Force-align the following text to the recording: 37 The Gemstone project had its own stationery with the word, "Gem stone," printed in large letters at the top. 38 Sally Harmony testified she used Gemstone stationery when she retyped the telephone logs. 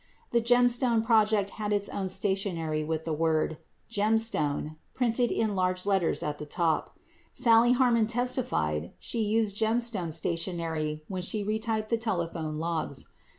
37 0.31 0.33
The 0.33 0.67
Gemstone 0.69 1.03
project 1.05 1.49
had 1.61 1.71
its 1.71 1.87
own 1.87 2.09
stationery 2.09 2.83
with 2.83 3.05
the 3.05 3.13
word, 3.13 3.59
"Gem 3.87 4.17
stone," 4.17 4.77
printed 4.95 5.29
in 5.29 5.55
large 5.55 5.85
letters 5.85 6.23
at 6.23 6.39
the 6.39 6.45
top. 6.47 6.95
38 7.33 7.37
Sally 7.37 7.71
Harmony 7.73 8.07
testified 8.07 8.93
she 8.97 9.21
used 9.21 9.55
Gemstone 9.55 10.11
stationery 10.11 11.03
when 11.07 11.21
she 11.21 11.45
retyped 11.45 11.89
the 11.89 11.99
telephone 11.99 12.57
logs. 12.57 13.09